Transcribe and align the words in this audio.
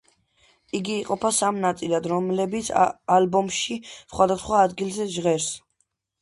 იგი 0.77 0.93
იყოფა 1.01 1.29
სამ 1.39 1.59
ნაწილად, 1.65 2.09
რომლებიც 2.11 2.71
ალბომში, 3.17 3.79
სხვადასხვა 4.15 4.65
ადგილზე 4.71 5.07
ჟღერს. 5.19 5.53